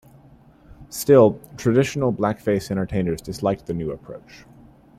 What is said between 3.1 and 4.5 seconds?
disliked the new approach.